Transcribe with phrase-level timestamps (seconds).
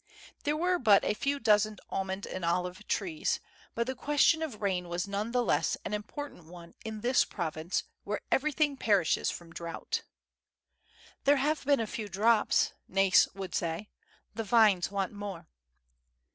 [0.45, 3.39] There were but a few dozen almond and olive trees,
[3.75, 7.83] but the question of rain was none the less an important one in this province
[8.03, 10.01] where everything perishes from drought.
[11.23, 11.25] (110) FREDERIC.
[11.25, 13.89] Ill "There have been a few drops,'' Nais would say."
[14.33, 15.45] The vines want more."